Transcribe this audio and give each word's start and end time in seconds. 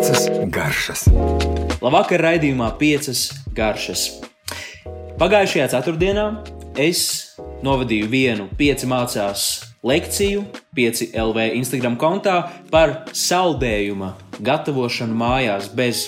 Piecas 0.00 0.30
garšas. 0.48 1.00
Labvakar, 1.84 2.22
raidījumā 2.24 2.70
piecas 2.80 3.26
garšas. 3.52 4.06
Pagājušajā 5.20 5.66
ceturtdienā 5.74 6.24
es 6.80 7.02
novadīju 7.60 8.08
vienu 8.08 8.46
pieci 8.56 8.88
mācās 8.88 9.42
lekciju, 9.84 10.46
5 10.78 11.02
LV 11.20 11.50
Instagram 11.58 11.98
kontā 12.00 12.38
par 12.72 12.94
saldējuma 13.12 14.14
gatavošanu 14.40 15.20
mājās 15.20 15.68
bez 15.76 16.06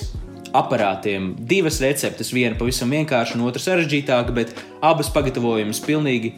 aparātiem. 0.56 1.34
Divas 1.36 1.82
receptes, 1.84 2.32
viena 2.32 2.56
pavisam 2.56 2.96
vienkārša, 2.96 3.36
un 3.36 3.44
otra 3.50 3.60
sarežģītāka, 3.60 4.32
bet 4.32 4.56
abas 4.80 5.12
pagatavojamas 5.12 5.84
pilnīgi 5.84 6.32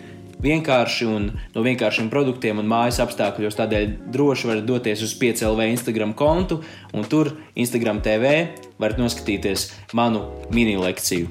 vienkārši 0.45 1.09
un 1.09 1.29
no 1.55 1.65
vienkāršiem 1.65 2.11
produktiem 2.13 2.61
un 2.61 2.69
mājas 2.71 3.01
apstākļos. 3.05 3.57
Tādēļ 3.59 3.87
droši 4.15 4.51
varat 4.51 4.69
doties 4.69 5.03
uz 5.07 5.15
5LV 5.21 5.69
Instagram 5.73 6.15
kontu 6.19 6.61
un 6.95 7.07
tur 7.09 7.33
Instagram 7.57 8.03
TV 8.05 8.35
varat 8.81 9.01
noskatīties 9.01 9.71
manu 9.97 10.27
mini 10.55 10.77
lekciju. 10.81 11.31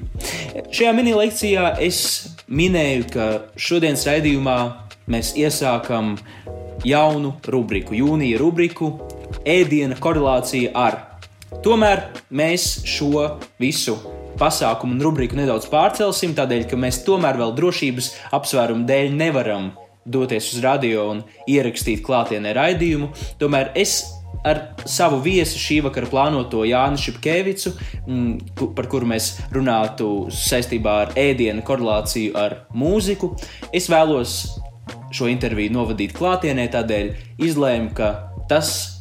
Šajā 0.74 0.94
mini 0.96 1.14
lekcijā 1.16 1.74
es 1.84 2.00
minēju, 2.48 3.08
ka 3.14 3.28
šodienas 3.56 4.06
raidījumā 4.08 4.58
mēs 5.10 5.34
iesākam 5.38 6.14
jaunu 6.84 7.34
rubriku, 7.48 7.96
jūnija 7.96 8.40
rubriku, 8.40 8.94
ēdiena 9.44 9.98
korelācija 10.00 10.72
ar. 10.76 11.00
Tomēr 11.64 12.08
mēs 12.34 12.82
šo 12.88 13.38
visu 13.62 13.96
pasākumu 14.40 14.96
un 14.96 15.04
rubriku 15.04 15.38
nedaudz 15.38 15.68
pārcelsim, 15.72 16.34
tādēļ, 16.36 16.66
ka 16.70 16.80
mēs 16.80 17.02
tomēr 17.06 17.38
vēl 17.40 17.54
drošības 17.58 18.10
apsvērumu 18.36 18.86
dēļ 18.88 19.16
nevaram 19.18 19.72
doties 20.04 20.50
uz 20.52 20.64
radio 20.64 21.08
un 21.14 21.22
ierakstīt 21.48 22.04
klātienē 22.04 22.52
raidījumu. 22.56 23.10
Tomēr 23.40 23.72
es 23.80 24.02
ar 24.44 24.60
savu 24.88 25.20
viesi 25.24 25.60
šī 25.60 25.78
vakara 25.86 26.08
plānoto 26.10 26.64
Jānu 26.68 27.00
Šepkevicu, 27.00 27.72
mm, 28.06 28.74
par 28.76 28.88
kuru 28.92 29.08
mēs 29.08 29.30
runātu 29.54 30.28
saistībā 30.34 30.98
ar 31.06 31.14
ēdienu 31.16 31.64
korelāciju 31.64 32.34
ar 32.36 32.58
mūziku, 32.74 33.32
es 33.72 33.88
vēlos 33.88 34.36
šo 35.14 35.30
interviju 35.30 35.72
novadīt 35.72 36.12
klātienē, 36.16 36.66
tādēļ 36.74 37.14
izlēmu, 37.46 37.94
ka 37.96 38.10
tas 38.50 39.00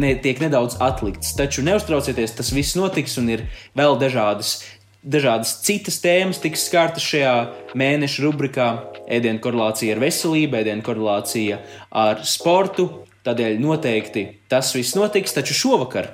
ne, 0.00 0.14
tiek 0.22 0.40
nedaudz 0.42 0.78
atlikts. 0.82 1.34
Taču 1.38 1.64
neuztraucieties, 1.66 2.34
tas 2.36 2.52
viss 2.54 2.78
notiks 2.78 3.18
un 3.20 3.30
ir 3.36 3.46
vēl 3.78 3.98
dažādas. 4.00 4.58
Dažādas 5.00 5.54
citas 5.64 5.96
tēmas 6.02 6.42
tiks 6.42 6.66
skartas 6.68 7.04
šajā 7.08 7.34
mēneša 7.78 8.24
rubrikā. 8.26 8.66
Ēdienu 9.08 9.40
korelācija 9.40 9.94
ar 9.94 10.02
veselību, 10.02 10.58
ēdienu 10.60 10.84
korelācija 10.84 11.56
ar 11.88 12.20
sportu. 12.28 13.06
Tādēļ 13.24 13.56
noteikti 13.62 14.26
tas 14.52 14.74
viss 14.76 14.96
notiks. 14.98 15.32
Taču 15.32 15.56
šovakar 15.56 16.10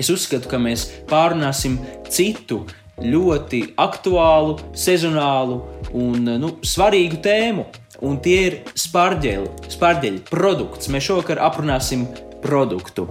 es 0.00 0.08
uzskatu, 0.08 0.48
ka 0.48 0.56
mēs 0.56 0.86
pārunāsim 1.10 1.76
citu 2.08 2.62
ļoti 3.04 3.74
aktuālu, 3.80 4.56
sezonālu 4.72 5.60
un 5.92 6.32
nu, 6.40 6.54
svarīgu 6.64 7.20
tēmu. 7.20 7.68
Un 8.00 8.16
tie 8.24 8.38
ir 8.46 8.58
spārģeļi, 8.80 9.68
spārģeļi 9.76 10.24
produkts. 10.32 10.88
Mēs 10.88 11.04
šovakar 11.10 11.44
aprunāsim 11.44 12.08
produktu. 12.40 13.10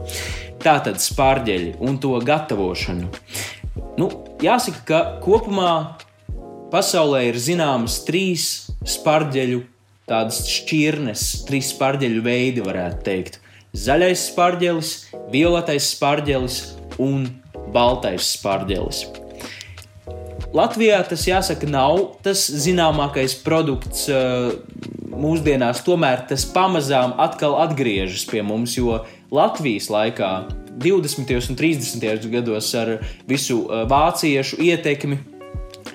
Tātad 0.59 0.97
spārģeļi 0.97 1.75
un 1.85 2.01
to 2.01 2.17
gatavošanu. 2.25 3.13
Nu, 3.99 4.09
jāsaka, 4.43 4.81
ka 4.85 4.99
kopumā 5.23 5.73
pasaulē 6.73 7.25
ir 7.29 7.39
zināmas 7.41 7.99
trīs 8.07 8.47
spārģeļu 8.87 9.63
tādas 10.09 10.41
šķirnes, 10.49 11.25
trīs 11.49 11.71
spārģeļu 11.75 12.25
veidi, 12.25 12.65
varētu 12.65 13.05
teikt. 13.05 13.39
Zaļais 13.77 14.29
spārģelis, 14.31 14.93
violetais 15.29 15.91
spārģelis 15.93 16.61
un 17.01 17.27
baltais 17.73 18.31
spārģelis. 18.37 19.03
Latvijā 20.55 21.03
tas 21.05 21.27
jāsaka, 21.27 21.67
nav 21.69 21.99
tas 22.25 22.47
zināmākais 22.49 23.35
produkts 23.43 24.07
uh, 24.09 24.55
mūsdienās, 25.13 25.83
tomēr 25.85 26.23
tas 26.31 26.47
pamazām 26.49 27.13
atkal 27.21 27.59
atgriežas 27.61 28.25
pie 28.29 28.41
mums, 28.45 28.73
jo 28.79 29.03
Latvijas 29.29 29.91
laikā, 29.93 30.31
20. 30.77 31.49
un 31.49 31.59
30. 31.59 32.29
gados, 32.31 32.71
ar 32.77 32.97
visu 33.29 33.63
uh, 33.65 33.83
vāciešu 33.89 34.61
ietekmi, 34.63 35.19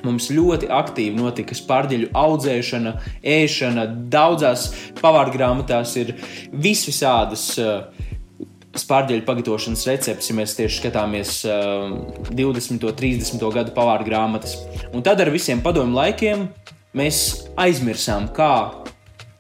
mums 0.05 0.29
ļoti 0.33 0.69
aktīvi 0.73 1.17
notika 1.17 1.57
spārģeļu 1.57 2.11
audzēšana, 2.19 2.95
ēšana. 3.35 3.87
Daudzās 4.13 4.69
pavāra 5.01 5.33
grāmatās 5.35 5.95
ir 6.01 6.15
visvisādas 6.53 7.47
uh, 7.63 7.87
spārģeļu 8.75 9.25
pagatavošanas 9.27 9.87
recepts, 9.89 10.31
ja 10.31 10.37
mēs 10.37 10.57
tieši 10.59 10.81
skatāmies 10.83 11.37
uh, 11.49 11.95
20. 12.31 12.79
un 12.79 12.97
30. 13.01 13.45
gadu 13.55 13.75
pavāra 13.77 14.07
grāmatas. 14.07 14.59
Un 14.93 15.05
tad 15.07 15.23
ar 15.23 15.33
visiem 15.35 15.63
padomu 15.65 15.97
laikiem 16.01 16.49
mēs 16.99 17.49
aizmirsām, 17.61 18.29
kā 18.35 18.84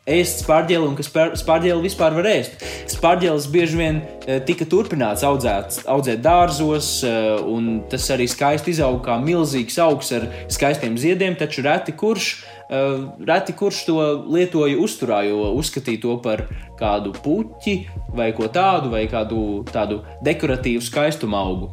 ēst 0.05 0.43
spārģeli 0.45 0.89
un 0.89 0.97
ka 0.99 1.05
spārģeli 1.05 1.85
vispār 1.87 2.17
var 2.17 2.29
ēst. 2.29 2.59
Spārģelis 2.93 3.49
bieži 3.53 3.79
vien 3.81 4.01
uh, 4.03 4.39
tika 4.45 4.67
turpināts 4.69 5.25
audzēt, 5.27 5.81
audzēt 5.91 6.25
dārzos, 6.25 6.91
uh, 7.07 7.39
un 7.49 7.85
tas 7.91 8.09
arī 8.13 8.29
skaisti 8.31 8.75
izauga 8.75 9.05
kā 9.09 9.21
milzīgs 9.23 9.79
augs 9.81 10.13
ar 10.17 10.29
skaistiem 10.53 10.99
ziediem, 11.01 11.39
taču 11.41 11.65
reti 11.67 11.97
kurš 11.97 12.35
Uh, 12.65 13.11
reti 13.21 13.53
kurš 13.53 13.83
to 13.85 13.95
lietoja 14.33 14.79
uzturā, 14.81 15.19
jo 15.29 15.51
uzskatīja 15.61 16.01
to 16.01 16.15
par 16.25 16.47
kādu 16.81 17.13
puķi 17.13 17.75
vai 18.17 18.31
ko 18.33 18.49
tādu, 18.49 18.89
vai 18.89 19.03
kādu 19.05 19.61
tādu 19.69 20.01
dekoratīvu 20.25 20.81
skaistumu 20.83 21.37
augu. 21.37 21.69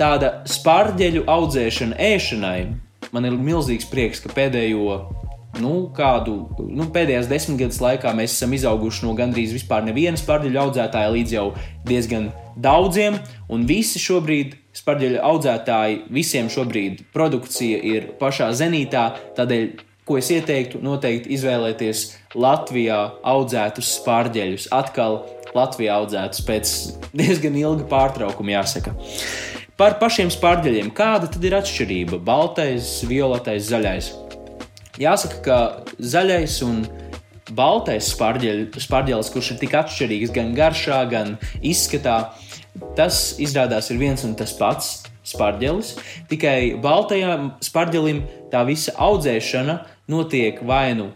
Tāda 0.00 0.32
spārģeļu 0.48 1.26
audzēšana 1.28 2.00
ēšanai 2.00 2.58
man 3.12 3.28
ir 3.28 3.36
milzīgs 3.36 3.88
prieks, 3.92 4.24
ka 4.24 4.32
pēdējo 4.32 4.96
nu, 5.62 5.88
kādu, 5.96 6.36
nu, 6.68 6.88
pēdējās 6.94 7.30
desmitgades 7.30 7.80
laikā 7.82 8.14
mēs 8.16 8.36
esam 8.36 8.54
izauguši 8.56 9.06
no 9.06 9.16
gandrīz 9.18 9.54
vispār 9.56 9.84
nevienas 9.86 10.24
pārdeļu 10.26 10.62
audzētāja 10.66 11.12
līdz 11.14 11.34
jau 11.36 11.48
diezgan 11.88 12.30
daudziem, 12.58 13.18
un 13.52 13.66
visi 13.68 14.00
šobrīd 14.02 14.56
Spārģeļu 14.78 15.18
audzētāji 15.26 16.02
visiem 16.14 16.48
šobrīd 16.52 17.02
produkcija 17.14 17.80
ir 17.82 18.10
pašā 18.20 18.52
zenītā, 18.54 19.08
tādēļ, 19.34 19.64
ko 20.06 20.18
es 20.20 20.30
ieteiktu, 20.32 20.80
noteikti 20.84 21.32
izvēlēties 21.34 22.04
Latvijā 22.38 23.00
audzētus 23.32 23.90
spārģeļus. 23.98 24.68
Atkal 24.76 25.22
Latvijā 25.56 25.98
audzētus 25.98 26.44
pēc 26.46 26.74
diezgan 27.16 27.58
ilga 27.58 27.88
pārtraukuma, 27.90 28.54
jāsaka. 28.60 28.94
Par 29.78 29.98
pašiem 30.00 30.30
spārģeļiem. 30.34 30.94
Kāda 30.94 31.30
tad 31.30 31.44
ir 31.46 31.58
atšķirība? 31.58 32.22
Baltais, 32.26 32.98
violetais, 33.06 33.68
zaļais. 33.70 34.12
Jāsaka, 34.98 35.42
ka 35.44 35.58
zaļais 35.98 36.58
un 36.66 36.82
baltais 37.56 38.10
spārģelis, 38.12 39.32
kurš 39.32 39.54
ir 39.54 39.60
tik 39.62 39.76
atšķirīgs 39.78 40.34
gan 40.34 40.52
garšā, 40.56 41.00
gan 41.08 41.36
izskatā, 41.64 42.18
Tas 42.98 43.36
izrādās 43.42 43.90
ir 43.92 44.00
viens 44.00 44.24
un 44.26 44.34
tas 44.38 44.52
pats 44.58 44.90
spārģelis, 45.28 45.94
tikai 46.30 46.78
baltajam 46.82 47.52
spārģelim 47.64 48.22
tā 48.52 48.64
visa 48.68 48.94
audzēšana 48.96 49.78
notiek 50.10 50.60
vai 50.66 50.94
nu 50.98 51.10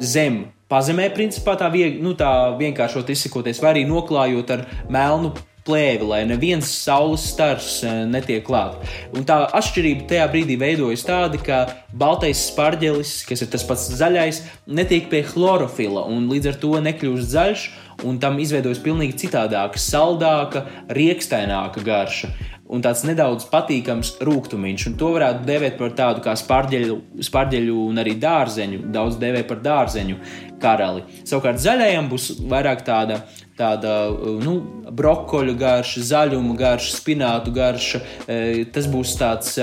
zem 0.00 0.44
pazemē, 0.72 1.08
principā 1.12 1.56
tā, 1.60 1.68
vieg, 1.72 1.98
nu, 2.02 2.14
tā 2.16 2.54
vienkāršot 2.60 3.10
izsakoties, 3.12 3.60
vai 3.62 3.74
arī 3.74 3.86
noklājot 3.88 4.52
ar 4.54 4.64
melnu 4.92 5.32
plēvi, 5.66 6.06
lai 6.08 6.22
neviens 6.28 6.70
saules 6.84 7.24
stars 7.32 7.80
eh, 7.86 8.02
netiek 8.10 8.44
klāts. 8.46 8.94
Tā 9.28 9.38
atšķirība 9.58 10.08
tajā 10.10 10.26
brīdī 10.32 10.58
veidojas 10.60 11.06
tāda, 11.06 11.40
ka 11.42 11.62
baltais 11.92 12.46
spārģelis, 12.50 13.20
kas 13.28 13.44
ir 13.44 13.52
tas 13.52 13.66
pats 13.68 13.88
zaļais, 14.00 14.42
netiek 14.66 15.10
pie 15.12 15.22
chlorofila 15.28 16.06
un 16.10 16.28
līdz 16.32 16.52
ar 16.52 16.60
to 16.62 16.74
nekļūst 16.88 17.34
zaļš 17.36 17.68
un 18.08 18.18
tam 18.22 18.40
izveidojas 18.42 18.80
pilnīgi 18.82 19.20
citādāka, 19.26 19.80
saldāka, 19.80 20.66
riekstaināka 20.90 21.84
garša. 21.86 22.32
Un 22.72 22.80
tāds 22.80 23.02
nedaudz 23.04 23.44
patīkams 23.50 24.14
rūkumiņš, 24.24 24.86
to 24.96 25.10
varētu 25.12 25.44
dēvēt 25.44 25.74
par 25.76 25.92
tādu 25.98 26.22
kā 26.24 26.32
spārģeļu, 26.40 26.94
spārģeļu 27.26 27.74
un 27.90 28.00
arī 28.00 28.14
dārzeņu. 28.22 28.86
Daudz 28.94 29.18
dēvē 29.20 29.42
par 29.50 29.60
dārzeņu 29.60 30.16
karali. 30.62 31.04
Savukārt 31.28 31.60
zaļajam 31.62 32.08
būs 32.12 32.28
vairāk 32.50 32.84
tāda, 32.86 33.22
tāda 33.58 33.96
nu, 34.42 34.58
brokoļu 34.92 35.56
garša, 35.60 36.04
zaļuma 36.12 36.56
garša, 36.58 36.94
spinātu 37.00 37.54
garša. 37.54 38.02
E, 38.26 38.38
tas 38.72 38.88
būs 38.90 39.16
tāds 39.20 39.58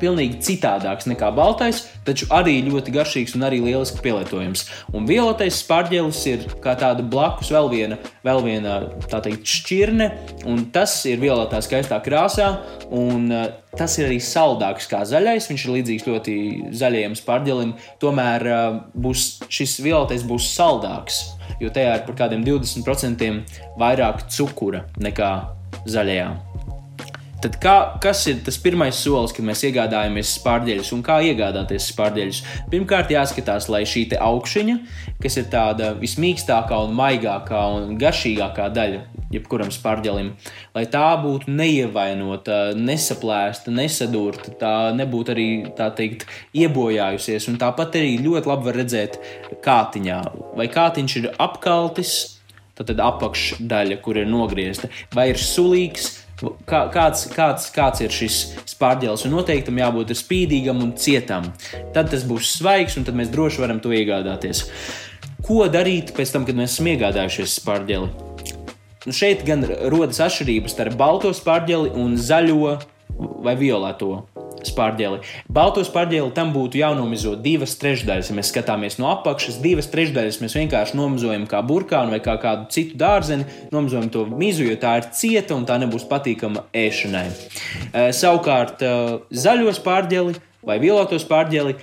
pilnīgi 0.00 0.40
citādāks 0.44 1.08
nekā 1.10 1.30
baltais, 1.36 1.82
taču 2.06 2.28
arī 2.34 2.58
ļoti 2.66 2.94
garšīgs 2.94 3.36
un 3.36 3.46
arī 3.48 3.60
lieliski 3.64 4.02
pielietojams. 4.04 4.64
Un 4.96 5.08
violetais 5.08 5.60
spārģelis 5.62 6.22
ir 6.30 6.46
kā 6.64 6.76
tāda 6.78 7.04
blakus 7.06 7.52
vēl 7.54 7.70
viena, 7.72 8.00
vēl 8.26 8.42
viena 8.44 8.78
tā 9.10 9.22
teikt, 9.24 9.46
šķirne, 9.46 10.10
un 10.48 10.66
tas 10.74 10.94
ir 11.08 11.22
violetā 11.22 11.60
skaistā 11.64 12.00
krāsā, 12.04 12.52
un 12.94 13.30
uh, 13.32 13.48
tas 13.76 13.96
ir 14.00 14.08
arī 14.08 14.18
saldāks 14.22 14.88
kā 14.90 15.02
zaļais. 15.08 15.48
Viņš 15.50 15.66
ir 15.66 15.74
līdzīgs 15.78 16.08
ļoti 16.10 16.36
zaļajam 16.76 17.16
spārģelim, 17.18 17.74
tomēr 18.02 18.46
uh, 18.50 18.66
būs, 18.94 19.28
šis 19.52 19.78
violetais 19.84 20.26
būs 20.26 20.50
saldāks, 20.54 21.22
jo 21.62 21.72
tajā 21.72 21.98
ir 22.00 22.06
par 22.08 22.20
kādiem 22.24 22.46
20% 22.46 23.32
vairāk 23.80 24.28
cukura 24.32 24.86
nekā 25.00 25.32
zaļajā. 25.86 26.30
Tad 27.36 27.58
kā, 27.60 27.74
kas 28.00 28.22
ir 28.30 28.38
tas 28.46 28.56
pirmais 28.56 28.96
solis, 28.96 29.34
kad 29.36 29.44
mēs 29.44 29.60
iegādājamies 29.68 30.30
spārģeļus 30.38 30.92
un 30.96 31.02
kā 31.04 31.18
iegādāties 31.28 31.90
spārģeļus? 31.92 32.38
Pirmkārt, 32.72 33.12
jāskatās, 33.12 33.68
lai 33.68 33.82
šī 33.88 34.06
augšņa, 34.16 34.76
kas 35.20 35.36
ir 35.42 35.50
tāda 35.52 35.92
vismīkstākā 36.00 36.78
un 36.86 36.96
maigākā 36.96 37.60
un 37.76 37.98
garšīgākā 38.00 38.70
daļa, 38.78 39.02
jebkuram 39.34 39.68
spārģelim, 39.74 40.32
lai 40.72 40.86
tā 40.88 41.04
būtu 41.20 41.52
neievainota, 41.52 42.60
nesaplēsta, 42.78 43.74
nesadurta, 43.74 44.56
tā 44.56 44.74
nebūtu 44.96 45.36
arī 45.36 45.48
tā 45.76 45.90
teikt, 45.98 46.24
iebojājusies. 46.56 47.50
Un 47.52 47.60
tāpat 47.60 48.00
arī 48.00 48.16
ļoti 48.24 48.48
labi 48.48 48.70
var 48.70 48.80
redzēt 48.80 49.20
kātiņā, 49.66 50.20
vai 50.56 50.70
kātiņš 50.72 51.20
ir 51.20 51.32
apkaltis, 51.36 52.14
tad 52.76 52.96
apakšdaļa, 53.00 54.00
kur 54.04 54.20
ir 54.20 54.28
nogriezta, 54.28 54.88
vai 55.12 55.30
ir 55.34 55.40
sulīgs 55.40 56.14
Kā, 56.36 56.82
kāds, 56.92 57.22
kāds, 57.32 57.70
kāds 57.72 58.02
ir 58.04 58.12
šis 58.12 58.34
spārģēlis? 58.68 59.24
Un 59.24 59.32
noteikti 59.38 59.70
tam 59.70 59.80
jābūt 59.80 60.12
spīdīgam 60.18 60.82
un 60.84 60.92
cietam. 61.00 61.48
Tad 61.96 62.10
tas 62.12 62.26
būs 62.28 62.58
svaigs, 62.58 62.98
un 63.00 63.06
tad 63.08 63.16
mēs 63.16 63.32
droši 63.32 63.62
varam 63.64 63.80
to 63.80 63.94
iegādāties. 63.96 64.66
Ko 65.46 65.64
darīt 65.72 66.12
pēc 66.16 66.34
tam, 66.34 66.44
kad 66.44 66.58
mēs 66.58 66.76
esam 66.76 66.90
iegādājušies 66.92 67.56
spārģeli? 67.62 68.10
Nu 69.06 69.14
šeit 69.16 69.46
gan 69.48 69.64
rodas 69.88 70.20
atšķirības 70.26 70.76
starp 70.76 70.98
balto 71.00 71.32
spārģeli 71.32 71.94
un 71.96 72.18
zaļo 72.20 72.76
vai 73.46 73.56
violeto 73.56 74.26
spārģeli. 74.64 75.20
Balto 75.52 75.82
spārģeli 75.86 76.32
tam 76.36 76.52
būtu 76.54 76.80
jānomizo 76.80 77.34
divas 77.40 77.76
trešdaļas. 77.80 78.30
Ja 78.30 78.36
mēs 78.38 78.50
skatāmies 78.52 78.98
no 79.00 79.10
apakšas, 79.12 79.60
divas 79.64 79.90
trešdaļas 79.92 80.40
mēs 80.42 80.56
vienkārši 80.58 80.98
nomizojam 80.98 81.46
kā 81.50 81.62
burkānu 81.66 82.14
vai 82.14 82.22
kā 82.24 82.38
kādu 82.42 82.70
citu 82.72 82.98
dārzeni, 83.00 83.46
nomizojam 83.74 84.08
to 84.12 84.24
mizu, 84.30 84.66
jo 84.66 84.78
tā 84.80 84.96
ir 85.00 85.10
cieta 85.16 85.56
un 85.58 85.66
tā 85.68 85.78
nebūs 85.82 86.08
patīkama 86.10 86.66
ēšanai. 86.76 87.26
E, 87.28 88.08
savukārt, 88.16 88.82
e, 88.82 88.96
zaļo 89.44 89.76
spārģeli 89.76 90.36
vai 90.66 90.80
violeto 90.82 91.20
spārģeli. 91.20 91.76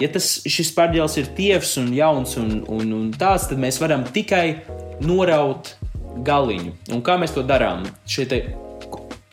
Ja 0.00 0.08
tas, 0.08 0.38
šis 0.48 0.72
pārģēlis 0.76 1.18
ir 1.20 1.28
tievs 1.36 1.74
un 1.80 1.90
jauns 1.92 2.38
un, 2.40 2.62
un, 2.72 2.96
un 2.96 3.10
tāds, 3.12 3.50
tad 3.50 3.60
mēs 3.60 3.80
varam 3.82 4.06
tikai 4.08 4.62
noraut 5.04 5.74
galiņu. 6.24 6.74
Un 6.94 7.04
kā 7.04 7.20
mēs 7.20 7.36
to 7.36 7.44
darām? 7.46 7.84
Šie 8.08 8.26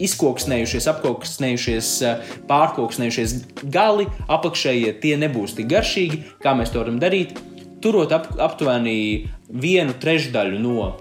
izkoksnējušies, 0.03 0.87
apkoksnējušies, 0.93 1.91
eh, 2.05 2.33
pārkoksnējušies 2.49 3.35
gali, 3.73 4.07
apakšējie 4.29 4.93
tie 5.01 5.15
nebūs 5.17 5.55
tik 5.57 5.69
garšīgi, 5.73 6.23
kā 6.43 6.53
mēs 6.57 6.71
to 6.71 6.83
varam 6.83 6.99
darīt. 6.99 7.37
Turot 7.81 8.11
ap, 8.11 8.27
aptuveni 8.39 9.29
vienu 9.49 9.93
trešdaļu 9.93 10.59
no 10.59 10.95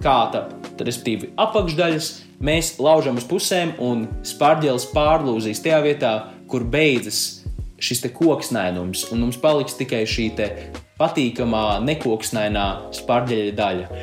kāta, 0.00 0.48
respektīvi 0.80 1.32
apakšdaļas, 1.36 2.10
mēs 2.40 2.78
laužam 2.80 3.16
uz 3.20 3.26
pusēm 3.28 3.74
un 3.78 4.06
spārģēlis 4.24 4.88
pārlūzīs 4.94 5.60
tajā 5.60 5.80
vietā, 5.84 6.12
kur 6.48 6.64
beidzas 6.64 7.44
šis 7.80 8.02
koksnēnums, 8.12 9.10
un 9.12 9.20
mums 9.24 9.36
paliks 9.40 9.76
tikai 9.78 10.04
šī 10.08 10.30
patīkamā, 11.00 11.80
nekoksnainā 11.84 12.66
spārģeļa 12.96 13.54
daļa. 13.56 14.02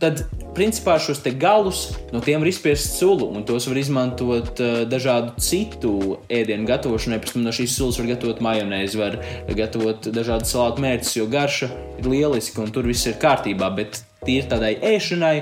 Tad 0.00 0.24
principā 0.56 0.96
šos 1.02 1.20
galus 1.38 1.92
no 2.12 2.22
tiem 2.24 2.40
var 2.40 2.48
izspiest 2.50 2.96
sulu, 2.98 3.28
un 3.36 3.44
tos 3.44 3.68
var 3.68 3.78
izmantot 3.80 4.60
uh, 4.64 4.82
dažādu 4.88 5.36
citu 5.42 6.18
ēdienu 6.32 6.66
gatavošanai. 6.68 7.20
Pēc 7.20 7.36
tam 7.36 7.44
no 7.44 7.52
šīs 7.54 7.76
sulas 7.76 8.00
var 8.00 8.10
gatavot 8.14 8.42
majonēzi, 8.44 9.00
var 9.00 9.20
gatavot 9.58 10.08
dažādas 10.08 10.52
salātu 10.54 10.84
mērķus, 10.84 11.14
jo 11.20 11.28
garša 11.30 11.70
ir 12.00 12.10
lieliska 12.10 12.64
un 12.64 12.72
tur 12.72 12.88
viss 12.88 13.06
ir 13.06 13.20
kārtībā. 13.22 13.70
Bet 13.76 14.00
tīri 14.26 14.48
tādai 14.50 14.76
ēšanai. 14.94 15.36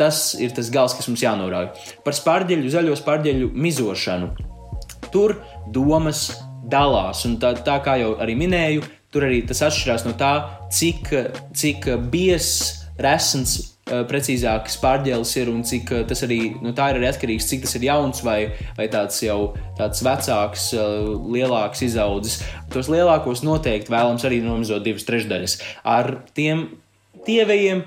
Tas 0.00 0.32
ir 0.40 0.54
tas 0.56 0.70
gals, 0.72 0.94
kas 0.96 1.06
mums 1.10 1.22
jānorauj. 1.22 1.68
Par 2.02 2.16
spārģeļu, 2.16 2.70
zaļo 2.72 2.94
spārģeļu 2.98 3.50
mizošanu. 3.52 4.30
Tur 5.12 5.36
domas 5.70 6.30
dalās, 6.72 7.26
un 7.28 7.36
tā, 7.42 7.52
tā 7.60 7.76
kā 7.84 7.98
jau 8.00 8.14
arī 8.22 8.34
minēju, 8.40 8.86
tur 9.12 9.26
arī 9.28 9.42
tas 9.46 9.60
atšķirās 9.68 10.06
no 10.08 10.14
tā, 10.18 10.32
cik, 10.72 11.12
cik 11.58 11.90
biezs, 12.10 12.88
resns 13.02 13.71
Eh, 13.92 14.02
precīzāks 14.08 14.78
pārģēlis 14.80 15.32
ir 15.42 15.48
un 15.52 15.64
cik 15.68 15.90
eh, 15.92 16.04
tas 16.08 16.22
arī, 16.24 16.38
nu, 16.64 16.72
tā 16.76 16.88
ir 16.92 17.00
arī 17.00 17.10
atkarīgs, 17.10 17.48
cik 17.50 17.66
tas 17.66 17.74
ir 17.76 17.88
jauns 17.90 18.22
vai, 18.24 18.38
vai 18.78 18.86
tāds 18.92 19.18
jau 19.20 19.52
tāds 19.76 20.00
vecāks, 20.06 20.70
eh, 20.72 21.08
lielāks 21.34 21.84
izaudzis. 21.84 22.38
Tos 22.72 22.88
lielākos 22.92 23.42
noteikti 23.44 23.92
vēlams 23.92 24.24
arī 24.28 24.40
nomizot 24.44 24.84
divas 24.86 25.04
trešdaļas. 25.08 25.58
Ar 25.84 26.14
tiem 26.32 26.70
tievajiem 27.26 27.82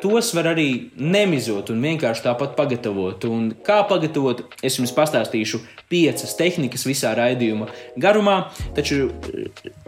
tos 0.00 0.30
var 0.38 0.52
arī 0.54 0.68
nemizot 0.96 1.74
un 1.74 1.84
vienkārši 1.84 2.24
tāpat 2.24 2.56
pagatavot. 2.56 3.28
Un 3.28 3.50
kā 3.66 3.82
pagatavot, 3.90 4.44
es 4.64 4.78
jums 4.78 4.94
pastāstīšu 4.96 5.60
piecas 5.92 6.36
tehnikas 6.38 6.86
visā 6.88 7.12
raidījuma 7.18 7.68
garumā, 8.00 8.38
taču 8.78 9.10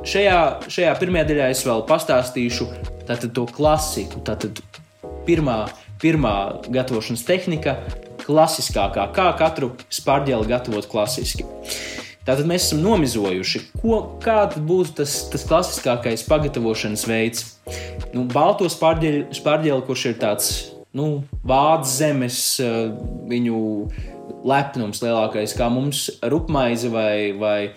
šajā, 0.05 0.69
šajā 0.69 0.95
pirmajā 1.01 1.31
daļā 1.33 1.51
es 1.55 1.65
vēl 1.65 1.87
pastāstīšu 1.89 2.69
tātad, 3.09 3.31
to 3.39 3.47
klasiku. 3.55 4.21
Tātad, 4.27 4.61
pirmā, 5.31 5.61
pirmā 6.03 6.35
gatavošanas 6.73 7.23
tehnika, 7.29 7.77
klasiskākā, 8.25 9.07
kā 9.15 9.31
katru 9.39 9.73
spārģeli 9.93 10.51
gatavot 10.51 10.91
klasiski. 10.91 11.47
Tātad 12.27 12.45
mēs 12.47 12.67
esam 12.69 12.83
nomizojuši, 12.85 13.63
ko, 13.81 14.03
kāds 14.23 14.61
būs 14.69 14.93
tas, 14.99 15.15
tas 15.33 15.47
klasiskākais 15.49 16.27
pagatavošanas 16.29 17.07
veids. 17.09 17.47
Nu, 18.13 18.27
balto 18.29 18.69
spārģeli, 18.71 19.25
spārģeli, 19.39 19.87
kurš 19.87 20.05
ir 20.11 20.19
tāds 20.21 20.51
nu, 20.97 21.23
vācis 21.47 21.97
zemes, 22.03 22.41
eh, 22.61 22.91
viņu 23.31 23.61
lepnums 24.47 25.03
lielākais, 25.05 25.55
kā 25.59 25.69
mums 25.73 26.07
rupmaize 26.33 26.91
vai, 26.93 27.33
vai, 27.39 27.71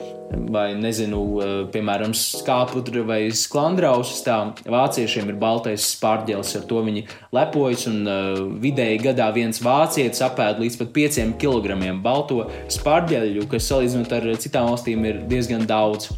vai 0.53 0.65
nezinu, 0.79 1.21
eh, 1.43 1.53
piemēram, 1.73 2.15
skāpudra 2.17 3.03
vai 3.07 3.19
sklandrausis. 3.35 4.23
Tā 4.25 4.37
vāciešiem 4.63 5.31
ir 5.31 5.39
baltais 5.41 5.85
spārģelis, 5.95 6.55
ar 6.59 6.67
to 6.69 6.81
viņi 6.85 7.05
lepojas, 7.35 7.87
un 7.91 8.01
uh, 8.07 8.41
vidēji 8.63 9.01
gadā 9.03 9.29
viens 9.35 9.61
vācietis 9.63 10.23
apēd 10.25 10.61
līdz 10.63 10.79
pat 10.81 10.93
5 10.95 11.37
kg 11.41 11.79
balto 12.03 12.47
spārģeļu, 12.71 13.47
kas 13.51 13.69
salīdzinot 13.71 14.13
ar 14.17 14.29
citām 14.41 14.69
valstīm 14.71 15.07
ir 15.09 15.23
diezgan 15.29 15.67
daudz. 15.69 16.11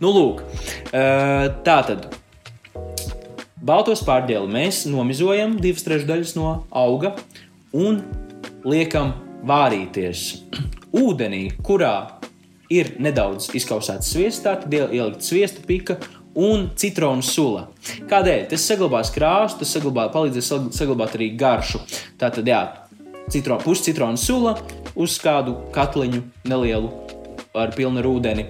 Nu, 0.00 0.12
lūk, 0.12 0.44
uh, 0.92 1.48
tā 1.66 1.80
tad. 1.88 2.08
Balto 3.66 3.96
spārģeli 3.98 4.46
mēs 4.52 4.84
nomizojam 4.86 5.56
divas 5.58 5.82
trešdaļas 5.86 6.36
no 6.36 6.50
auga 6.70 7.16
un 7.74 8.02
liekam 8.66 9.14
vārīties 9.46 10.26
ūdenī, 10.96 11.48
kurā 11.62 12.18
ir 12.72 12.96
nedaudz 13.02 13.52
izkausēts 13.54 14.10
sviests, 14.10 14.42
tad 14.42 14.66
ielikt 14.72 15.22
sviesta 15.22 15.62
pika 15.66 16.00
un 16.36 16.70
citronu 16.76 17.24
sula. 17.24 17.68
Kādēļ? 18.10 18.46
Tas 18.50 18.66
saglabās 18.68 19.12
krāsu, 19.14 19.60
tas 19.62 19.70
saglabā, 19.76 20.08
palīdzēs 20.12 20.50
saglabāt 20.76 21.14
arī 21.16 21.30
garšu. 21.38 21.80
Tātad, 22.20 22.48
jā, 22.50 22.60
citro, 23.32 23.60
puscitronu 23.62 24.20
sula 24.20 24.56
uz 24.98 25.16
kādu 25.22 25.56
katliņu 25.74 26.24
nelielu 26.50 26.90
ar 27.56 27.72
pilnu 27.76 28.02
ūdeni. 28.10 28.48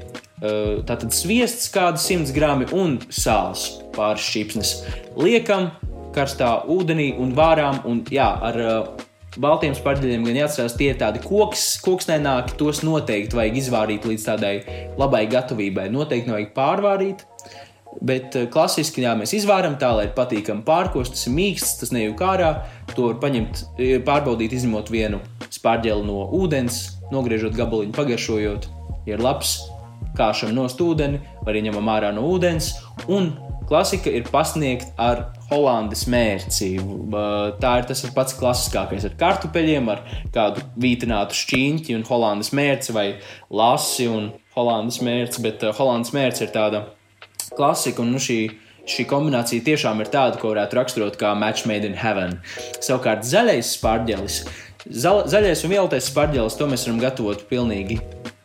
Tātad 0.86 1.12
sviests 1.16 1.70
kādi 1.72 2.02
100 2.02 2.34
grami 2.36 2.66
un 2.76 2.98
sāls 3.08 3.68
pāris 3.94 4.24
šķipsnes. 4.26 4.72
Liekam 5.16 5.70
karstā 6.16 6.50
ūdenī 6.72 7.12
un 7.20 7.36
vārām 7.36 7.84
un 7.88 8.02
jā, 8.12 8.26
ar 8.48 8.58
Baltiem 9.36 9.74
spārģeļiem 9.76 10.24
gan 10.24 10.38
jāatcerās, 10.40 10.74
tie 10.78 10.90
ir 10.92 11.00
tādi 11.00 11.20
koks, 11.24 11.64
koksnēnāki, 11.84 12.56
tos 12.60 12.80
noteikti 12.86 13.36
vajag 13.36 13.58
izvārīt 13.60 14.06
līdz 14.08 14.24
tādai 14.30 14.54
labai 14.96 15.26
gatavībai. 15.32 15.90
Noteikti 15.92 16.30
nevajag 16.30 16.54
pārvārīt, 16.56 17.26
bet 18.00 18.38
eh, 18.40 18.48
klasiski 18.52 19.04
jā, 19.04 19.12
mēs 19.18 19.34
izvāram 19.36 19.76
tā, 19.80 19.92
lai 19.98 20.08
ir 20.08 20.16
patīkami 20.16 20.64
pārkost, 20.66 21.18
tas 21.18 21.28
ir 21.28 21.36
mīksts, 21.36 21.76
tas 21.82 21.92
nejūg 21.92 22.24
ārā. 22.24 22.50
To 22.94 23.10
var 23.10 23.20
paņemt, 23.26 23.62
eh, 23.76 23.96
pārbaudīt, 24.06 24.56
izņemot 24.56 24.92
vienu 24.94 25.20
spārģeli 25.52 26.08
no 26.08 26.26
ūdens, 26.40 26.80
nogriežot 27.12 27.56
gabaliņu, 27.58 27.96
pagaršojot. 27.96 28.70
Ja 29.06 29.18
ir 29.18 29.22
labs, 29.22 29.58
kāšam 30.16 30.56
no 30.56 30.64
ūdeni, 30.66 31.20
vai 31.42 31.52
arī 31.52 31.66
ņemam 31.68 31.92
ārā 31.92 32.14
no 32.16 32.24
ūdens. 32.32 32.72
Un 33.08 33.34
klasika 33.68 34.10
ir 34.10 34.24
pasniegta 34.32 34.92
ar 34.96 35.26
Holandas 35.50 36.06
mērci. 36.10 36.72
Tā 37.62 37.72
ir 37.80 37.88
tas 37.88 38.02
pats 38.14 38.36
klasiskākais 38.38 39.06
ar 39.06 39.16
kartupeļiem, 39.20 39.90
ar 39.92 40.02
kādu 40.34 40.64
vītinātu 40.82 41.38
šķīņķi 41.38 41.96
un 41.98 42.04
Holandas 42.08 42.52
mērci 42.56 42.94
vai 42.96 43.06
lasi 43.50 44.08
un 44.10 44.32
Holandas 44.56 45.00
mērci, 45.04 45.42
bet 45.44 45.66
Holandas 45.78 46.14
mērci 46.16 46.46
ir 46.46 46.54
tāda 46.54 46.86
klasika 47.54 48.04
un 48.04 48.14
nu, 48.16 48.22
šī. 48.22 48.40
Šī 48.86 49.02
kombinācija 49.10 49.64
tiešām 49.66 49.98
ir 49.98 50.12
tāda, 50.12 50.38
ko 50.38 50.52
varētu 50.52 50.76
raksturot 50.78 51.16
kā 51.18 51.32
match 51.34 51.66
made 51.66 51.82
in 51.88 51.96
heaven. 51.98 52.36
Savukārt 52.78 53.26
zaļais 53.26 53.72
spārģelis, 53.80 54.36
za, 54.86 55.10
zaļais 55.26 55.64
un 55.66 55.72
vieltais 55.72 56.06
spārģelis, 56.06 56.54
to 56.54 56.68
mēs 56.70 56.86
varam 56.86 57.00
gatavot 57.02 57.42
pilnīgi 57.50 57.98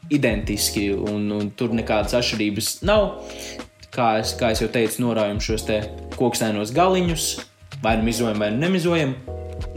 identiski, 0.10 0.88
un, 0.98 1.30
un 1.36 1.52
tur 1.54 1.76
nekādas 1.78 2.18
atšķirības 2.18 2.72
nav 2.90 3.06
kā 3.92 4.14
es, 4.22 4.36
kā 4.40 4.52
es 4.54 4.64
jau 4.64 4.70
teicu, 4.72 5.02
noraujam 5.04 5.42
šos 5.44 5.68
koksainos 6.18 6.74
galiņus, 6.76 7.28
vai 7.84 7.98
nu 8.00 8.08
mizojam, 8.08 8.40
vai 8.40 8.52
nu 8.52 8.66
nemizojam. 8.66 9.16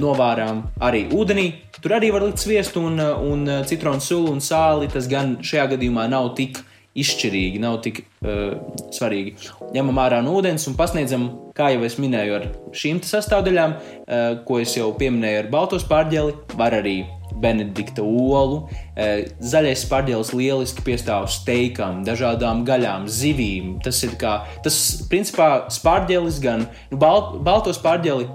novārām 0.01 0.63
arī 0.83 1.05
ūdenī. 1.15 1.47
Tur 1.83 1.93
arī 1.99 2.11
var 2.11 2.25
likt 2.25 2.41
sviestu 2.41 2.81
un, 2.89 2.99
un 2.99 3.45
citronu 3.69 4.01
sulu 4.01 4.33
un 4.33 4.41
sāli. 4.41 4.89
Tas 4.91 5.07
gan 5.11 5.37
šajā 5.45 5.69
gadījumā 5.75 6.09
nav 6.11 6.33
tik 6.39 6.59
izšķirīgi, 6.95 7.59
nav 7.63 7.81
tik 7.85 8.03
uh, 8.05 8.55
svarīgi. 8.95 9.35
Ņemam 9.75 9.99
ārā 10.05 10.21
no 10.25 10.37
ūdens 10.39 10.69
un 10.71 10.77
pasniedzam, 10.79 11.27
kā 11.57 11.73
jau 11.75 11.83
es 11.87 11.99
minēju, 12.03 12.39
ar 12.39 12.47
šīm 12.77 13.03
sastāvdaļām, 13.07 13.75
uh, 13.75 14.25
ko 14.47 14.61
es 14.63 14.77
jau 14.79 14.93
pieminēju 14.99 15.43
ar 15.43 15.51
balto 15.53 15.81
spārģeli, 15.83 16.37
var 16.59 16.79
arī 16.79 17.01
benedikta 17.43 18.05
olu. 18.07 18.63
Uh, 18.95 19.25
zaļais 19.43 19.83
spārģelis 19.89 20.31
lieliski 20.39 20.87
piestāv 20.87 21.27
steikam, 21.35 22.05
dažādām 22.07 22.63
gaļām, 22.69 23.09
zivīm. 23.11 23.79
Tas 23.85 24.03
ir 24.07 24.15
kā, 24.21 24.39
tas 24.67 24.79
principā 25.11 25.67
spārģelis 25.75 26.39
gan, 26.45 26.69
nu, 26.93 27.01
bal, 27.03 27.41
balto 27.43 27.75
spārģeli 27.75 28.31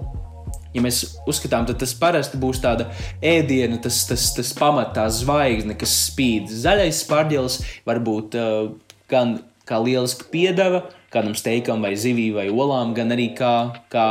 ja 0.74 0.84
mēs 0.84 1.02
uzskatām, 1.30 1.68
tad 1.70 1.80
tas 1.82 1.94
parasti 1.98 2.40
būs 2.42 2.62
tāda 2.64 2.90
ēdiena, 3.26 3.80
tas, 3.82 4.04
tas, 4.10 4.30
tas 4.36 4.54
pamatā 4.58 5.00
tā 5.00 5.08
zvaigzne, 5.14 5.76
kas 5.80 5.94
spīd. 6.10 6.50
Zaļais 6.50 7.04
spārģelis 7.06 7.60
var 7.88 8.02
būt 8.06 8.38
uh, 8.40 8.72
gan 9.12 9.40
kā 9.70 9.78
lieliska 9.82 10.30
piedeva, 10.34 10.88
kādam 11.14 11.36
steikam 11.38 11.84
vai 11.86 11.94
zivī 11.98 12.30
vai 12.34 12.48
olām, 12.50 12.96
gan 12.98 13.14
arī 13.14 13.30
kā, 13.38 13.54
kā, 13.94 14.08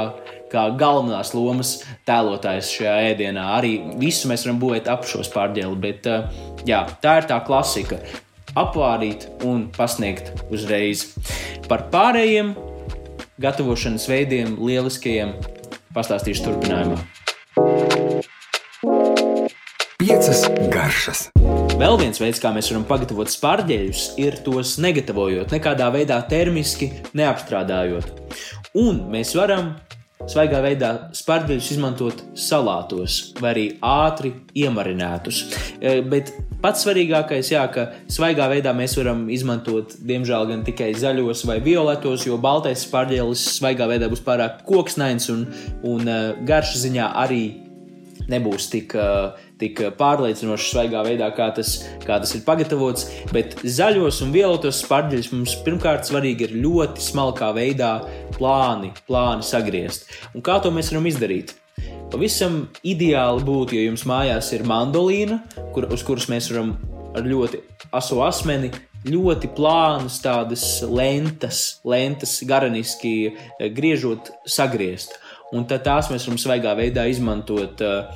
kā 0.53 0.69
galvenās 0.79 1.35
lomas 1.35 1.81
tēlotājs 2.09 2.71
šajā 2.77 2.95
ēdienā. 3.13 3.49
Arī 3.59 3.75
visu 3.99 4.31
mēs 4.31 4.47
varam 4.47 4.63
būvēt 4.63 4.91
ap 4.91 5.07
šo 5.09 5.25
spārģeli, 5.27 5.79
bet 5.83 6.09
uh, 6.11 6.31
jā, 6.67 6.85
tā 7.03 7.21
ir 7.23 7.31
tā 7.31 7.43
klasika. 7.47 8.01
Apvārīt 8.59 9.29
un 9.47 9.69
pasniegt 9.77 10.33
uzreiz. 10.51 11.13
Par 11.69 11.85
pārējiem 11.93 12.55
gatavošanas 13.39 14.09
veidiem, 14.11 14.57
lieliskajiem 14.59 15.37
pastāstīšu 15.97 16.49
turpinājumā. 16.49 17.01
Piecas 19.99 20.45
garšas. 20.73 21.27
Vēl 21.79 21.99
viens 22.01 22.19
veids, 22.23 22.41
kā 22.43 22.51
mēs 22.55 22.71
varam 22.73 22.87
pagatavot 22.89 23.31
spārģeļus, 23.31 24.05
ir 24.23 24.39
tos 24.47 24.77
negatavojot, 24.83 25.53
nekādā 25.55 25.91
veidā 25.95 26.17
termiski 26.31 26.89
neapstrādājot. 27.19 28.09
Un 28.79 29.05
mēs 29.13 29.35
varam 29.39 29.75
svaigā 30.29 30.61
veidā 30.65 30.91
spārģeļus 31.17 31.71
izmantot 31.75 32.23
salātos 32.39 33.19
vai 33.39 33.53
arī 33.53 33.67
ātri 33.85 34.33
iemarinātus. 34.59 35.45
E, 35.79 36.01
bet 36.03 36.33
pats 36.63 36.85
svarīgākais, 36.85 37.53
jā, 37.53 37.63
ka 37.73 37.89
svaigā 38.11 38.49
veidā 38.51 38.75
mēs 38.77 38.97
varam 38.99 39.27
izmantot, 39.33 39.95
diemžēl, 40.09 40.49
gan 40.51 40.67
tikai 40.67 40.91
zaļos 40.99 41.45
vai 41.49 41.61
violetos, 41.65 42.27
jo 42.27 42.39
baltais 42.43 42.85
spārģelis 42.87 43.47
svaigā 43.59 43.89
veidā 43.91 44.11
būs 44.11 44.25
pārāk 44.27 44.65
koksnains 44.69 45.31
un, 45.35 45.47
un 45.87 46.09
e, 46.09 46.21
garšas 46.49 46.85
ziņā 46.87 47.13
arī 47.23 47.43
nebūs 48.29 48.69
tik, 48.73 48.95
tik 49.61 49.81
pārliecinoši 49.99 50.67
svaigā 50.73 51.03
veidā, 51.07 51.31
kā 51.37 51.49
tas, 51.57 51.79
kā 52.05 52.19
tas 52.23 52.35
ir 52.37 52.45
pagatavots. 52.47 53.07
Bet 53.33 53.57
zaļos 53.65 54.21
un 54.27 54.35
violetos 54.35 54.83
spārģeļus 54.85 55.31
mums 55.35 55.57
pirmkārt 55.65 56.09
svarīgi 56.09 56.49
ir 56.49 56.59
ļoti 56.67 57.05
smalkā 57.09 57.51
veidā 57.57 57.95
plāni, 58.37 58.93
plāni 59.09 59.47
sagriezt. 59.47 60.11
Un 60.35 60.45
kā 60.45 60.61
to 60.63 60.75
mēs 60.75 60.93
varam 60.93 61.09
izdarīt? 61.11 61.57
Pavisam 62.09 62.63
ideāli 62.89 63.45
būtu, 63.45 63.77
ja 63.77 63.89
jums 63.89 64.07
mājās 64.09 64.49
ir 64.57 64.63
mandolīna, 64.69 65.43
kur, 65.75 65.85
uz 65.93 66.05
kuras 66.07 66.29
mēs 66.33 66.49
varam 66.53 66.77
ar 67.17 67.27
ļoti 67.29 67.61
aso 67.93 68.23
asmeni 68.25 68.71
ļoti 69.07 69.51
plānas, 69.55 70.19
tādas 70.25 70.65
lentas, 70.83 71.81
lentas 71.87 72.39
garaniski 72.49 73.35
griežot, 73.77 74.33
sagriezt 74.49 75.19
un 75.57 75.65
tās 75.69 76.11
mēs 76.13 76.27
varam 76.27 76.39
svaigā 76.41 76.75
veidā 76.77 77.07
izmantot 77.09 77.81
uh, 77.85 78.09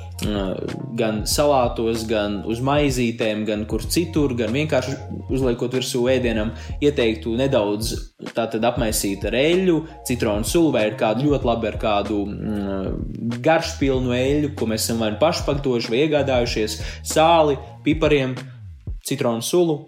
gan 0.97 1.23
salātos, 1.29 2.05
gan 2.09 2.41
uz 2.49 2.61
maizītēm, 2.63 3.43
gan 3.47 3.65
kur 3.69 3.85
citur, 3.85 4.35
gan 4.37 4.53
vienkārši 4.53 4.95
uzliekot 5.33 5.73
virsū 5.79 6.03
ēdienam. 6.13 6.53
Ieteiktu 6.83 7.33
nedaudz 7.39 7.95
apmaisīt 8.37 9.25
ar 9.29 9.37
eļļu, 9.39 9.77
citronu 10.07 10.47
sulu 10.47 10.73
vai 10.77 10.85
kādu 10.99 11.29
ļoti 11.31 11.49
labi 11.49 11.71
ar 11.71 11.79
kādu 11.81 12.23
mm, 12.29 13.37
garšpilnu 13.43 14.13
eļļu, 14.17 14.53
ko 14.57 14.69
mēs 14.69 14.87
esam 14.87 15.01
vai 15.03 15.13
nu 15.15 15.21
paši 15.21 15.47
pagatavojuši 15.49 15.93
vai 15.93 16.03
iegādājušies, 16.05 16.79
sāli, 17.15 17.57
pipariem, 17.85 18.37
citronu 19.07 19.43
sulu. 19.45 19.81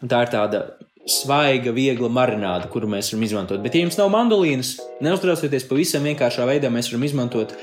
Un 0.00 0.08
tā 0.08 0.22
ir 0.24 0.32
tāda 0.32 0.64
svaiga, 1.08 1.72
viegla 1.74 2.10
marināde, 2.12 2.68
kuru 2.72 2.88
mēs 2.90 3.10
varam 3.12 3.26
izmantot. 3.26 3.60
Bet, 3.64 3.74
ja 3.74 3.84
jums 3.84 3.98
nav 4.00 4.10
mandolīnas, 4.12 4.76
neuztraucieties, 5.04 5.68
pavisam 5.68 6.06
vienkāršā 6.08 6.46
veidā 6.48 6.72
mēs 6.72 6.90
varam 6.92 7.06
izmantot 7.08 7.54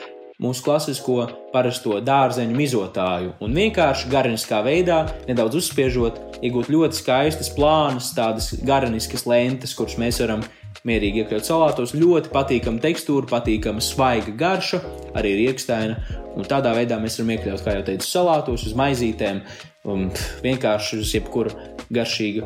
mūsu 0.41 0.61
klasisko 0.65 1.23
parasto 1.53 1.97
dārzeņu 2.05 2.57
mizotāju 2.57 3.33
un 3.41 3.55
vienkārši 3.57 4.11
garniskā 4.11 4.61
veidā, 4.65 4.99
nedaudz 5.29 5.57
uzspiežot, 5.63 6.19
iegūt 6.45 6.69
ļoti 6.73 6.99
skaistas, 6.99 7.49
plānas, 7.53 8.11
tādas 8.17 8.51
garniskas 8.65 9.25
lentes, 9.29 9.73
kuras 9.77 9.97
mēs 10.01 10.21
varam 10.21 10.45
mierīgi 10.87 11.23
iekļaut 11.23 11.47
salātos. 11.47 11.95
Ļoti 11.97 12.31
patīkama 12.33 12.81
tekstūra, 12.83 13.29
patīkama 13.31 13.81
svaiga 13.83 14.33
garša, 14.37 14.81
arī 15.17 15.33
rīkstaina. 15.41 15.97
Un 16.37 16.45
tādā 16.45 16.75
veidā 16.77 16.99
mēs 17.01 17.17
varam 17.17 17.33
iekļaut, 17.33 17.63
kā 17.65 17.73
jau 17.79 17.87
teicu, 17.87 18.05
salātos, 18.05 18.67
uz 18.69 18.77
maizītēm, 18.77 19.41
un 19.87 20.09
vienkārši 20.43 21.01
uz 21.01 21.13
jebkuru 21.15 21.55
garšīgu 21.93 22.45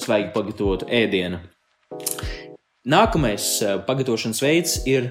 svaigi 0.00 0.32
pagatavotu 0.34 0.88
ēdienu. 0.92 1.40
Nākamais 2.84 3.46
eh, 3.64 3.78
pagatavošanas 3.86 4.42
veids 4.44 4.76
ir 4.90 5.08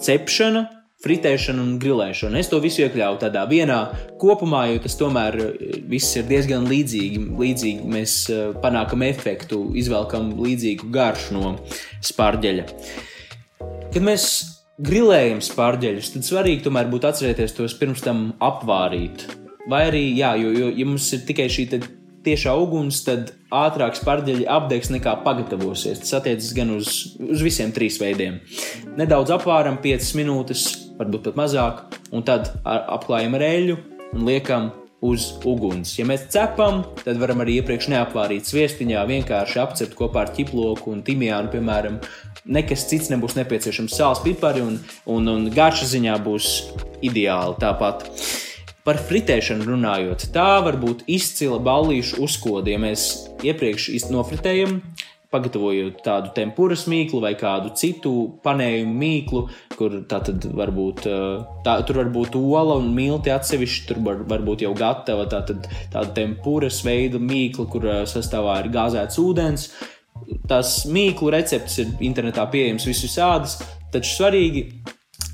cepšana, 0.00 0.64
fritēšana 1.04 1.60
un 1.60 1.74
grilēšana. 1.80 2.40
Es 2.40 2.48
to 2.48 2.60
visu 2.62 2.86
iekļauju 2.86 3.20
tādā 3.20 3.42
vienā 3.50 3.80
kopumā, 4.20 4.64
jo 4.72 4.80
tas 4.86 4.96
tomēr 4.96 5.36
eh, 5.42 5.78
viss 5.92 6.16
ir 6.16 6.24
diezgan 6.30 6.68
līdzīgi. 6.70 7.22
līdzīgi 7.36 7.92
mēs 7.92 8.18
eh, 8.32 8.50
panākam 8.62 9.04
efektu, 9.06 9.60
izvelkam 9.76 10.32
līdzīgu 10.40 10.90
garšu 10.94 11.36
no 11.36 11.56
spārģeļa. 12.04 12.68
Kad 13.92 14.04
mēs 14.04 14.28
grilējam 14.80 15.44
spārģeļus, 15.44 16.14
tad 16.16 16.28
svarīgi 16.28 16.64
tomēr 16.64 16.88
būtu 16.92 17.08
atcerēties 17.10 17.56
tos 17.56 17.76
pirms 17.76 18.04
tam 18.04 18.30
apvārīt. 18.44 19.28
Vai 19.70 19.86
arī, 19.88 20.02
jā, 20.14 20.36
jo, 20.38 20.52
jo 20.54 20.70
ja 20.70 20.86
mums 20.86 21.08
ir 21.16 21.24
tikai 21.26 21.48
šī 21.50 21.66
tiešā 22.26 22.52
uguns, 22.58 23.00
tad 23.06 23.32
ātrāk 23.54 23.98
spārģeļi 23.98 24.46
apdegs 24.50 24.90
nekā 24.94 25.16
pagatavosies. 25.26 26.00
Tas 26.02 26.16
attiecas 26.20 26.52
gan 26.56 26.72
uz, 26.74 26.92
uz 27.22 27.42
visiem 27.44 27.74
trīs 27.74 28.00
veidiem. 28.02 28.40
Nedaudz 28.98 29.34
apvāram 29.34 29.78
5 29.82 30.14
minūtes, 30.18 30.64
varbūt 30.98 31.28
pat 31.28 31.38
mazāk, 31.38 31.84
un 32.14 32.26
tad 32.26 32.50
apklājam 32.64 33.38
ar 33.38 33.46
eļļu 33.46 33.78
un 34.16 34.26
liekam 34.26 34.72
uz 35.06 35.28
uguns. 35.46 35.92
Ja 35.98 36.06
mēs 36.08 36.26
cepam, 36.32 36.82
tad 37.02 37.20
varam 37.20 37.42
arī 37.44 37.58
iepriekš 37.60 37.90
neapvārīt 37.92 38.48
sviestiņā, 38.48 39.04
vienkārši 39.10 39.60
apcept 39.62 39.94
kopā 39.98 40.24
ar 40.24 40.32
ķiploku 40.34 40.94
un 40.94 41.04
timijānu, 41.06 41.52
piemēram. 41.52 42.00
Nekas 42.46 42.86
cits 42.90 43.10
nebūs 43.12 43.36
nepieciešams. 43.38 43.94
Sāls, 43.98 44.22
pipari 44.24 44.64
un, 44.64 44.78
un, 45.10 45.30
un 45.30 45.46
garša 45.52 45.90
ziņā 45.92 46.16
būs 46.26 46.50
ideāli 47.06 47.58
tāpat. 47.62 48.06
Par 48.86 49.00
fritēšanu 49.02 49.66
runājot, 49.66 50.28
tā 50.30 50.60
var 50.62 50.76
būt 50.78 51.08
izcila 51.10 51.58
ballīšu 51.58 52.20
uzkoda. 52.22 52.70
Ja 52.70 52.78
mēs 52.78 53.08
iepriekš 53.42 53.88
nofritējam, 54.14 54.76
pagatavojot 55.34 56.04
tādu 56.06 56.30
tempuras 56.36 56.84
mīklu 56.90 57.20
vai 57.24 57.32
kādu 57.38 57.72
citu 57.78 58.12
panējumu 58.44 58.94
mīklu, 59.00 59.42
kur 59.74 59.98
tā 60.06 60.20
tad 60.28 60.46
var 60.54 60.70
būt, 60.76 61.02
tā, 61.66 61.74
tur 61.88 62.00
var 62.02 62.12
būt 62.14 62.38
ola 62.38 62.78
un 62.78 62.92
milti 62.94 63.32
atsevišķi, 63.34 63.84
tur 63.90 64.02
var, 64.06 64.22
var 64.30 64.46
būt 64.46 64.62
jau 64.66 64.72
gatava 64.78 65.26
tā 65.30 65.42
tad, 65.50 65.66
tāda 65.92 66.14
tempuras 66.16 66.78
veida 66.86 67.18
mīkla, 67.18 67.66
kur 67.72 67.88
sastāvā 68.08 68.60
ir 68.62 68.70
gāzēts 68.76 69.18
ūdens. 69.22 69.70
Tās 70.48 70.84
mīklu 70.88 71.34
receptes 71.34 71.82
ir 71.82 71.90
internetā 72.06 72.46
pieejamas 72.52 72.86
visus 72.88 73.18
ādas, 73.18 73.58
taču 73.92 74.14
svarīgi 74.14 74.68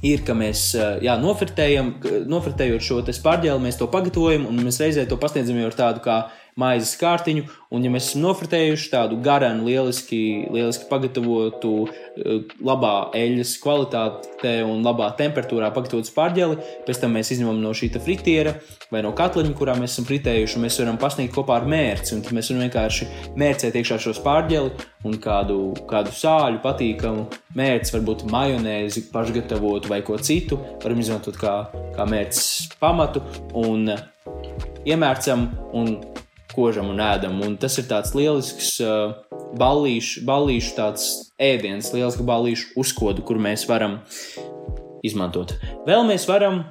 ir, 0.02 0.22
ka 0.26 0.34
mēs 0.36 0.72
jā, 1.04 1.16
nofritējam, 1.22 1.94
nofritējot 2.30 2.84
šo 2.84 3.00
spārģeli, 3.06 3.62
mēs 3.62 3.78
to 3.80 3.88
pagatavojam 3.92 4.48
un 4.50 4.62
mēs 4.66 4.80
reizē 4.82 5.06
to 5.08 5.18
pasniedzam 5.20 5.60
jau 5.60 5.70
ar 5.70 5.78
tādu 5.78 6.04
kā 6.04 6.18
maizes 6.58 6.96
kārtiņu. 7.00 7.46
Un, 7.72 7.84
ja 7.86 7.90
mēs 7.92 8.10
esam 8.10 8.26
nofritējuši 8.26 8.90
tādu 8.92 9.16
garanu, 9.24 9.64
lieliski, 9.64 10.48
lieliski 10.52 10.88
pagatavotu, 10.90 11.72
eh, 11.88 12.42
labā 12.60 13.10
eļļas 13.16 13.54
kvalitātē 13.62 14.54
un 14.68 14.84
labā 14.84 15.08
temperatūrā 15.16 15.72
pagatavotu 15.72 16.10
spārģeli, 16.10 16.58
pēc 16.86 17.00
tam 17.00 17.16
mēs 17.16 17.32
izņemam 17.32 17.62
no 17.62 17.72
šī 17.72 17.92
fritiera 18.02 18.54
vai 18.92 19.02
no 19.02 19.12
katliņa, 19.16 19.54
kurā 19.56 19.76
mēs 19.78 19.96
esam 19.96 20.08
fritējuši, 20.08 20.56
un 20.56 20.66
mēs 20.66 20.78
varam 20.82 20.98
pasniegt 21.00 21.34
kopā 21.34 21.60
ar 21.60 21.68
mērci. 21.68 22.20
Tad 22.20 22.36
mēs 22.36 22.52
varam 22.52 22.66
vienkārši 22.66 23.08
mērcēt 23.40 23.78
iekšā 23.80 23.98
šo 24.04 24.16
spārģeli 24.20 24.72
un 25.08 25.16
kādu, 25.22 25.58
kādu 25.88 26.12
sāļu 26.12 26.60
patīkamu 26.64 27.26
mērci, 27.56 27.96
varbūt 27.96 28.26
majonēzi 28.30 29.08
pašgatavotu 29.12 29.88
vai 29.88 30.02
ko 30.04 30.18
citu, 30.20 30.60
varam 30.84 31.00
izmantot 31.00 31.40
kā, 31.40 31.56
kā 31.96 32.06
mērķis 32.08 32.76
pamatu 32.82 33.24
un 33.58 33.88
iemērcam 34.84 35.48
un 35.78 35.96
kožam 36.54 36.90
un 36.92 37.00
ēdam. 37.02 37.40
Un 37.44 37.56
tas 37.60 37.78
ir 37.80 37.88
tāds 37.90 38.14
lielisks 38.16 38.74
uh, 38.84 39.16
ballīšu, 39.58 40.24
ballīšu 40.28 40.76
tāds 40.78 41.08
ēdiens, 41.40 41.92
liels 41.96 42.20
ballīšu 42.20 42.76
uzkodu, 42.82 43.24
kur 43.26 43.40
mēs 43.42 43.66
varam 43.70 44.00
izmantot. 45.06 45.56
Vēl 45.88 46.06
mēs 46.08 46.28
varam 46.30 46.62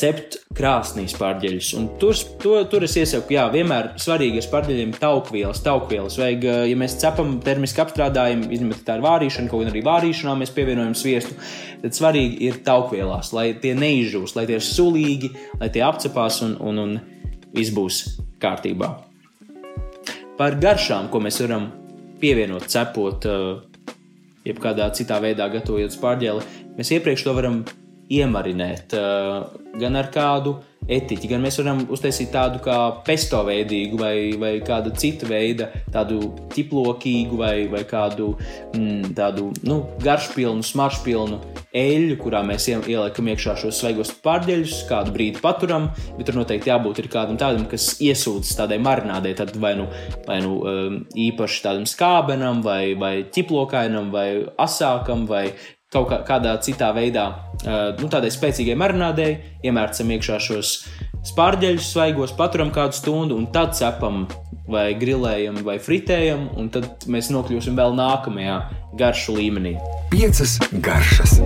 cept 0.00 0.38
krāsnī 0.56 1.04
spārģeļus. 1.10 1.70
Un 1.78 1.88
tur, 2.00 2.16
to, 2.42 2.54
tur 2.70 2.84
es 2.86 2.96
iesaku, 2.98 3.34
jā, 3.36 3.44
vienmēr 3.52 3.92
svarīgi 4.00 4.40
ir 4.40 4.46
spārģeļiem 4.46 4.94
taukvielas. 5.00 5.62
taukvielas. 5.64 6.16
Vajag, 6.20 6.46
ja 6.70 6.78
mēs 6.80 6.96
cepam 7.00 7.36
termiski 7.44 7.82
apstrādājam, 7.84 8.46
izņemot 8.52 8.82
tā 8.86 8.98
ir 8.98 9.04
vārīšana, 9.06 9.50
kaut 9.50 9.64
gan 9.64 9.72
arī 9.72 9.84
vārīšanā 9.86 10.36
mēs 10.40 10.54
pievienojam 10.56 10.96
sviestu, 10.98 11.36
tad 11.84 11.96
svarīgi 11.96 12.40
ir 12.48 12.62
taukvielās, 12.66 13.34
lai 13.36 13.50
tie 13.62 13.76
neizžūst, 13.78 14.38
lai 14.38 14.48
tie 14.50 14.58
ir 14.60 14.66
sulīgi, 14.66 15.34
lai 15.60 15.70
tie 15.72 15.84
apcepās 15.86 16.42
un, 16.46 16.56
un, 16.64 16.82
un 16.86 16.98
viss 17.56 17.74
būs 17.74 18.04
kārtībā. 18.42 18.90
Par 20.40 20.56
garšām, 20.60 21.10
ko 21.12 21.20
mēs 21.20 21.40
varam 21.44 21.68
pievienot, 22.20 22.66
cepot, 22.72 23.26
jebkādā 24.46 24.88
citā 24.96 25.20
veidā 25.20 25.50
gatavojot 25.52 25.92
spārģeli, 25.94 26.46
mēs 26.78 26.92
iepriekš 26.96 27.26
to 27.26 27.36
varam 27.36 27.60
iemarinēt 28.10 28.96
gan 29.80 30.00
ar 30.00 30.08
kādu 30.14 30.56
etiķi, 30.90 31.30
gan 31.30 31.44
mēs 31.44 31.60
varam 31.60 31.84
uztaisīt 31.92 32.32
tādu 32.34 32.60
kā 32.64 32.76
pesto 33.06 33.42
veidīgu, 33.46 33.98
vai, 34.00 34.14
vai 34.40 34.52
kādu 34.66 34.92
citu 34.98 35.28
veidu, 35.30 35.68
tādu 35.94 36.32
ķiplokīgu, 36.54 37.38
vai, 37.40 37.54
vai 37.72 37.84
kādu 37.88 38.32
mm, 38.74 39.12
tādu 39.18 39.50
nu, 39.66 39.80
garšpilnu, 40.02 40.64
smaržpilnu 40.66 41.40
eļļu, 41.76 42.16
kurā 42.20 42.42
mēs 42.46 42.66
ieliekam 42.72 43.30
iekšā 43.30 43.56
šos 43.62 43.80
svaigos 43.82 44.12
pārdeļus, 44.24 44.84
kādu 44.90 45.14
brīdi 45.14 45.42
paturam, 45.42 45.90
bet 46.18 46.28
tur 46.28 46.40
noteikti 46.40 46.72
jābūt 46.72 47.04
kādam 47.10 47.38
tādam, 47.40 47.66
kas 47.70 47.92
iesūdzas 48.02 48.58
tādai 48.58 48.80
marinādei, 48.82 49.34
tad 49.38 49.54
vai 49.60 49.76
nu, 49.78 49.86
vai 50.26 50.40
nu 50.44 50.56
īpaši 51.28 51.66
tādam 51.66 51.86
skābenam, 51.88 52.64
vai, 52.66 52.94
vai 52.98 53.14
ķiplokainam, 53.30 54.10
vai 54.14 54.28
asākam, 54.60 55.26
vai 55.30 55.50
kaut 55.90 56.10
kā, 56.10 56.20
kādā 56.26 56.54
citā 56.62 56.90
veidā, 56.94 57.26
nu, 57.66 58.08
tādai 58.10 58.30
spēcīgai 58.32 58.76
marinādei, 58.78 59.32
iemērcam 59.66 60.14
iekšā 60.16 60.38
šos 60.44 60.74
spārģeļus, 61.30 61.90
svaigos, 61.92 62.36
paturam 62.36 62.72
kādu 62.74 62.96
stundu, 62.96 63.36
un 63.36 63.50
tad 63.52 63.74
cepam 63.76 64.24
vai 64.70 64.92
grilējam 64.98 65.60
vai 65.66 65.78
fritējam, 65.82 66.46
un 66.58 66.70
tad 66.72 67.06
mēs 67.10 67.30
nokļūsim 67.34 67.76
vēl 67.78 67.96
nākamajā 67.98 68.56
garšu 69.00 69.34
līmenī. 69.38 69.74
Piecas 70.10 70.56
garšas. 70.82 71.36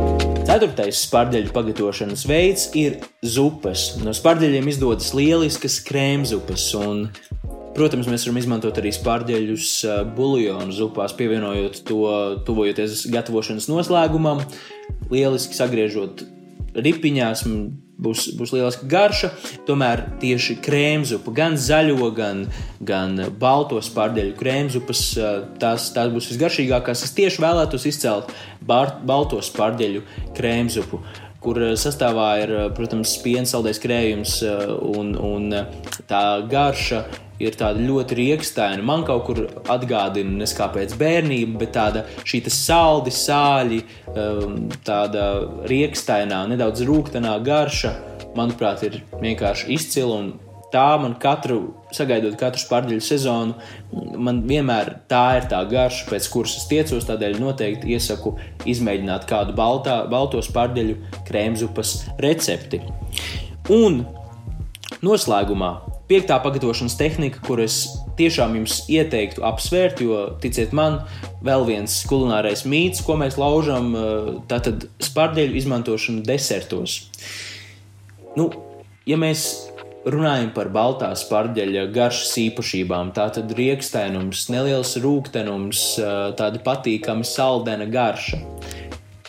Ceturtais 0.44 1.00
spārģeļu 1.06 1.52
pagatavošanas 1.56 2.25
veids 2.28 2.68
ir 2.78 3.00
zupas. 3.25 3.94
No 4.04 4.14
spārģeļiem 4.16 4.68
izdodas 4.73 5.12
lieliskas 5.16 5.80
krēmzupas, 5.85 6.68
un 6.80 7.06
Protams, 7.75 8.07
mēs 8.07 8.23
varam 8.28 8.38
izmantot 8.38 8.76
arī 8.78 8.93
spārģeļus 8.95 9.71
buļbuļsāļu 10.14 10.75
zupās, 10.76 11.14
pievienojot 11.19 11.81
to, 11.88 12.02
tuvojoties 12.47 13.09
gatavošanas 13.11 13.66
noslēgumam, 13.71 14.45
lieliski 15.11 15.59
sagriežot 15.59 16.23
ripiņās. 16.75 17.49
Būs, 18.04 18.25
būs 18.35 18.50
lieliska 18.50 18.88
garša, 18.90 19.28
tomēr 19.69 20.00
tieši 20.19 20.57
krēmzupa, 20.62 21.31
gan 21.35 21.54
zaļo, 21.54 22.09
gan, 22.14 22.40
gan 22.83 23.14
balto 23.38 23.78
spārģeļu 23.78 24.35
krēmzupas, 24.38 25.02
tās, 25.62 25.87
tās 25.95 26.11
būs 26.11 26.26
visgaršīgākās. 26.33 27.04
Es 27.07 27.14
tieši 27.14 27.43
vēlētos 27.45 27.87
izcelt 27.87 28.35
bar, 28.66 28.97
balto 29.07 29.38
spārģeļu 29.38 30.02
krēmzupu 30.35 31.04
kur 31.45 31.61
sastāvā 31.76 32.28
ir, 32.40 32.52
protams, 32.76 33.19
piena 33.23 33.45
saldais 33.49 33.78
krējums 33.83 34.38
un, 34.97 35.12
un 35.21 35.52
tā 36.09 36.25
garša 36.50 37.02
ir 37.42 37.56
tāda 37.58 37.82
ļoti 37.82 38.18
rīkstaina. 38.18 38.84
Man 38.86 39.04
kaut 39.08 39.26
kur 39.28 39.42
atgādina, 39.72 40.38
nes 40.42 40.54
kāpēc 40.56 40.94
bērnība, 41.00 41.58
bet 41.64 41.74
tāda 41.76 42.04
šī 42.26 42.44
saldi, 42.52 43.14
sāļi, 43.14 43.82
um, 44.14 44.56
tāda 44.86 45.28
rīkstainā, 45.70 46.44
nedaudz 46.52 46.84
rūkstošā 46.86 47.36
garša, 47.44 47.92
manuprāt, 48.38 48.84
ir 48.86 49.02
vienkārši 49.20 49.70
izcila. 49.75 50.25
Tā 50.75 50.97
man 50.99 51.12
katru, 51.23 51.76
sagaidot 51.94 52.34
katru 52.34 52.58
spārģeļu 52.58 53.02
sezonu, 53.06 53.54
man 54.18 54.40
vienmēr 54.49 54.88
tā 55.10 55.36
ir 55.38 55.47
tā 55.52 55.60
garša, 55.70 56.08
pēc 56.08 56.26
kuras 56.32 56.56
es 56.58 56.66
tiecos. 56.66 57.06
Tādēļ 57.06 57.38
noteikti 57.38 57.94
iesaku 57.94 58.34
izmēģināt 58.66 59.28
kādu 59.30 59.54
baltā, 59.54 60.00
balto 60.10 60.42
spārģeļu 60.42 60.99
krēmzupas 61.28 61.94
recepti. 62.25 62.82
Un 63.70 64.02
noslēgumā 65.06 65.70
Piektā 66.04 66.36
pagatavošanas 66.45 66.99
tehnika, 67.00 67.40
kuras 67.47 67.78
tiešām 68.19 68.58
jums 68.58 68.82
ieteiktu 68.93 69.45
apsvērt, 69.49 70.02
jo, 70.04 70.19
ticiet 70.43 70.75
man, 70.76 71.00
vēl 71.45 71.64
viens 71.69 71.95
kulinārais 72.08 72.67
mīts, 72.69 73.00
ko 73.06 73.17
mēs 73.21 73.38
laužam, 73.40 73.95
eh, 73.97 74.32
tātad 74.50 74.88
spārģeļu 75.00 75.56
izmantošanu 75.62 76.25
desertos. 76.26 77.06
Nu, 78.36 78.50
ja 79.06 79.17
mēs 79.17 79.71
runājam 80.04 80.50
par 80.52 80.69
baltā 80.69 81.08
spārģeļa 81.17 81.86
garšas 81.95 82.36
īpašībām, 82.43 83.14
tā 83.17 83.30
tad 83.32 83.54
rīkstēnums, 83.56 84.50
neliels 84.52 84.97
rūktenums, 85.00 85.84
eh, 85.99 86.32
tāda 86.36 86.60
patīkama 86.60 87.25
saldena 87.25 87.88
garša 87.88 88.43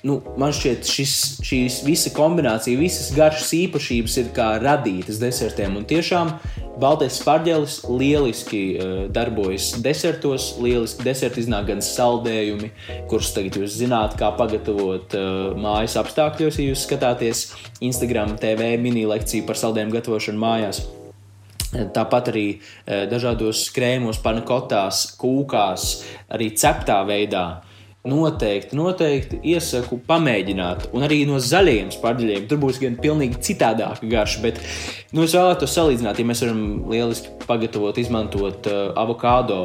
nu, 0.06 0.20
man 0.38 0.54
šķiet, 0.54 0.86
šis, 0.86 1.14
šīs 1.46 1.80
visa 1.86 2.12
kombinācija, 2.14 2.78
visas 2.78 3.10
garšas 3.16 3.50
īpašības 3.58 4.20
ir 4.22 4.30
kā 4.36 4.52
radītas 4.62 5.18
desertiem. 5.22 5.80
Un 5.80 5.88
tiešām 5.90 6.36
baltais 6.82 7.18
spārģelis 7.22 7.80
lieliski 7.90 8.62
uh, 8.76 8.94
darbojas 9.14 9.72
desertos. 9.82 10.52
Lieliski 10.62 11.08
deserti 11.08 11.42
iznāk 11.42 11.72
gan 11.72 11.82
saldējumi, 11.86 12.70
kurus 13.10 13.34
tagad 13.36 13.58
jūs 13.62 13.80
zināt, 13.80 14.18
kā 14.20 14.30
pagatavot 14.38 15.18
uh, 15.18 15.56
mājas 15.58 15.98
apstākļos, 16.02 16.62
ja 16.62 16.70
jūs 16.70 16.86
skatāties 16.86 17.48
Instagram 17.86 18.38
TV 18.42 18.76
mini 18.82 19.08
lekciju 19.10 19.48
par 19.50 19.60
saldējumu 19.62 19.98
gatavošanu 19.98 20.46
mājās. 20.46 20.86
Tāpat 21.96 22.30
arī 22.32 22.48
uh, 22.54 23.08
dažādos 23.10 23.66
krēmos, 23.76 24.22
panakotās, 24.24 25.08
kūkās, 25.18 25.96
arī 26.30 26.54
ceptā 26.54 27.02
veidā 27.10 27.48
noteikti, 28.10 28.78
noteikti 28.78 29.40
iesaku 29.54 30.00
pamēģināt. 30.08 30.90
Un 30.96 31.06
arī 31.08 31.24
no 31.30 31.40
zaļiem 31.42 31.92
spārģeļiem 31.96 32.48
tur 32.50 32.62
būs 32.62 32.80
gan 32.84 32.98
pilnīgi 33.02 33.42
citādāka 33.50 34.08
garša. 34.12 34.42
Bet 34.46 34.62
nu, 35.12 35.26
es 35.26 35.36
vēlētos 35.36 35.76
salīdzināt, 35.76 36.22
ja 36.22 36.30
mēs 36.30 36.46
varam 36.46 36.66
lieliski 36.92 37.36
pagatavot, 37.46 38.00
izmantot 38.02 38.70
uh, 38.72 38.82
avokado 39.02 39.60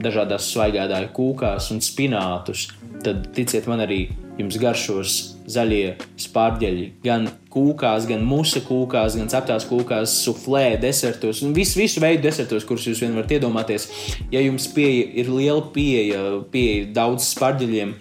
dažādās 0.00 0.48
svaigādāju 0.54 1.12
kūkās 1.16 1.70
un 1.74 1.82
spinātus, 1.84 2.68
tad 3.04 3.30
ticiet 3.36 3.68
man 3.70 3.84
arī 3.84 4.06
jums 4.40 4.56
garšos 4.60 5.16
zaļie 5.50 5.96
spārģeļi. 6.20 6.86
Gan 7.04 7.28
kūkās, 7.52 8.06
gan 8.08 8.24
musa 8.26 8.62
kūkās, 8.64 9.16
gan 9.20 9.30
ceptās 9.32 9.66
kūkās, 9.68 10.14
suflē, 10.24 10.78
desertos 10.80 11.42
un 11.44 11.54
visu, 11.56 11.80
visu 11.80 12.02
veidu 12.02 12.24
desertos, 12.28 12.66
kurus 12.68 12.88
jūs 12.88 13.02
vien 13.04 13.16
varat 13.18 13.36
iedomāties. 13.36 13.88
Ja 14.32 14.42
jums 14.44 14.68
pieeja, 14.74 15.08
ir 15.22 15.32
liela 15.32 15.64
pieeja, 15.74 16.22
pieeja 16.52 16.90
daudz 16.96 17.28
spārģeļiem, 17.34 17.96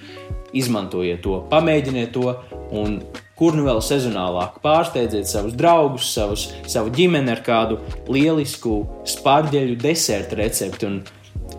izmantojiet 0.60 1.24
to, 1.26 1.42
pamēģiniet 1.52 2.14
to. 2.16 2.34
Un 2.70 3.00
kur 3.40 3.56
nu 3.56 3.64
vēl 3.66 3.80
sezonālāk 3.84 4.60
pārsteidziet 4.64 5.30
savus 5.30 5.56
draugus, 5.58 6.10
savus, 6.14 6.50
savu 6.70 6.92
ģimeni 6.94 7.32
ar 7.34 7.42
kādu 7.46 7.80
lielisku 8.12 8.82
spārģeļu 9.08 9.80
deserta 9.80 10.38
recepti. 10.40 10.90
Un, 10.90 11.00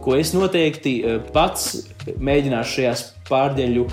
ko 0.05 0.17
es 0.19 0.33
noteikti 0.37 0.95
eh, 1.05 1.19
pats 1.35 1.73
mēģināšu 2.21 2.77
šajās 2.79 3.05
pārdeļu 3.31 3.87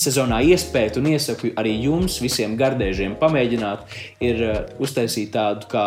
sezonā 0.00 0.40
iespēt 0.50 0.98
un 1.00 1.10
iesaku 1.12 1.52
arī 1.60 1.76
jums, 1.84 2.18
visiem 2.22 2.56
gardēžiem, 2.58 3.16
pamēģināt, 3.20 3.82
ir 4.24 4.42
uh, 4.46 4.60
uztaisīt 4.82 5.32
tādu 5.34 5.68
kā 5.70 5.84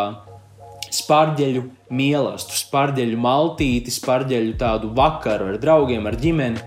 spārģeļu 0.94 1.64
mīlestību, 1.94 2.60
spārģeļu 2.60 3.20
maltīti, 3.20 3.94
spārģeļu 3.94 4.54
tādu 4.60 4.92
vakaru 4.96 5.50
ar 5.52 5.58
draugiem, 5.62 6.06
ar 6.06 6.18
ģimeni 6.20 6.62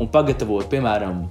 un 0.00 0.10
pagatavot, 0.12 0.68
piemēram, 0.72 1.24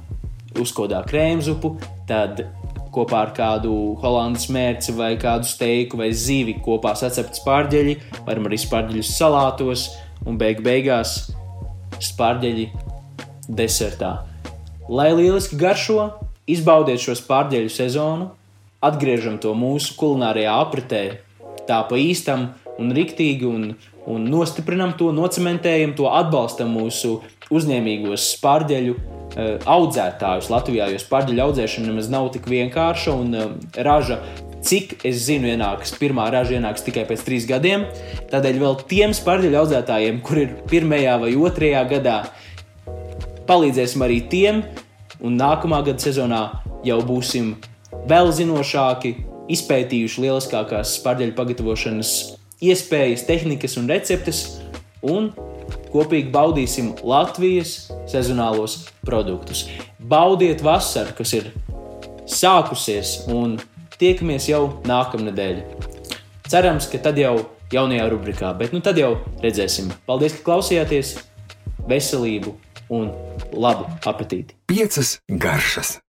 uzkodā 0.62 1.04
krēmzupu, 1.08 1.76
tad 2.10 2.44
kopā 2.92 3.22
ar 3.28 3.34
kādu 3.36 3.74
holandas 4.02 4.50
mērci 4.52 4.96
vai 4.98 5.14
kādu 5.20 5.48
steiku 5.48 6.00
vai 6.02 6.10
zīvi 6.12 6.58
kopā 6.64 6.92
sacept 7.00 7.40
spārģeļi, 7.40 7.98
varam 8.28 8.50
arī 8.50 8.60
spārģeļus 8.60 9.14
salātos 9.16 9.88
un 10.26 10.38
beig 10.42 10.62
beigās 10.66 11.32
spārģeļi 12.02 12.68
desertā. 13.52 14.12
Lai 14.92 15.12
lieliski 15.16 15.58
garšo, 15.60 16.10
izbaudiet 16.50 17.02
šo 17.02 17.16
pārdeļu 17.28 17.72
sezonu, 17.72 18.32
atgriežam 18.84 19.38
to 19.42 19.54
mūsu 19.58 19.96
kulinārijā 20.00 20.56
apritē, 20.64 21.04
tā 21.70 21.82
pa 21.88 22.00
īstam 22.00 22.50
un 22.82 22.92
riktīgi, 22.96 23.46
un, 23.46 23.74
un 24.10 24.30
nostiprinam 24.32 24.96
to, 24.98 25.12
nocementējam 25.16 25.94
to, 25.98 26.10
atbalstam 26.10 26.74
mūsu 26.76 27.20
uzņēmīgos 27.52 28.28
pārdeļu 28.42 28.96
uh, 28.96 29.58
audzētājus 29.70 30.50
Latvijā, 30.52 30.90
jo 30.92 31.02
pārdeļu 31.12 31.46
audzēšana 31.46 31.92
nemaz 31.92 32.10
nav 32.12 32.32
tik 32.36 32.48
vienkārša 32.52 33.18
un 33.22 33.36
uh, 33.38 33.52
raža 33.86 34.22
cik 34.66 35.00
es 35.08 35.24
zinu, 35.26 35.50
ienāks 35.52 35.96
pirmā 36.00 36.28
raža 36.34 36.58
ienāks 36.58 36.86
tikai 36.86 37.06
pēc 37.10 37.26
trīs 37.26 37.48
gadiem. 37.50 37.88
Tādēļ 38.32 38.62
vēl 38.62 38.78
tiem 38.90 39.16
spārģeļu 39.18 39.60
audzētājiem, 39.62 40.22
kur 40.26 40.44
ir 40.44 40.56
pirmajā 40.70 41.18
vai 41.24 41.34
otrajā 41.36 41.84
gadā, 41.96 42.18
palīdzēsim 43.50 44.06
arī 44.06 44.22
tiem, 44.32 44.64
un 45.22 45.38
nākamā 45.40 45.82
gada 45.88 46.02
sezonā 46.04 46.42
jau 46.88 47.00
būsim 47.06 47.56
vēl 48.10 48.32
zinošāki, 48.36 49.16
izpētījuši 49.52 50.26
lieliskākās 50.26 50.96
spārģeļu 51.00 51.36
pagatavošanas 51.38 52.12
iespējas, 52.62 53.26
tehnikas 53.28 53.76
un 53.82 53.90
receptes, 53.92 54.44
un 55.02 55.32
kopīgi 55.92 56.32
baudīsim 56.32 56.94
Latvijas 57.04 57.90
sezonālos 58.10 58.78
produktus. 59.06 59.66
Baudiet 60.00 60.64
vasaru, 60.64 61.16
kas 61.18 61.34
ir 61.36 61.52
sākusies, 62.30 63.26
un 63.34 63.58
tiekamies 64.02 64.50
jau 64.50 64.64
nākamnedēļ. 64.90 65.62
Cerams, 66.50 66.90
ka 66.92 67.00
tad 67.06 67.20
jau 67.22 67.36
jaunajā 67.72 68.10
rubrikā, 68.12 68.52
bet 68.60 68.74
nu 68.76 68.82
tad 68.84 69.00
jau 69.00 69.14
redzēsim. 69.44 69.94
Paldies, 70.10 70.40
ka 70.40 70.48
klausījāties! 70.50 71.16
Veselību 71.90 72.56
un 72.94 73.10
labu 73.54 73.88
apetīti! 74.10 74.58
Piecas 74.70 75.20
garšas! 75.30 76.02